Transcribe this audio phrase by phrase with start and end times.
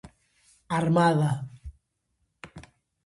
[0.79, 1.29] Armada.